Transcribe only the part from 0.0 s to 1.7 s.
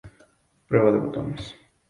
El sector pecuario es de tipo extensivo.